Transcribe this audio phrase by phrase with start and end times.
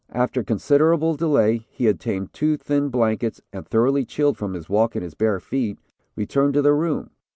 [0.13, 5.03] After considerable delay, he obtained two thin blankets, and thoroughly chilled from his walk in
[5.03, 5.77] his bare feet,
[6.15, 7.11] returned to the room.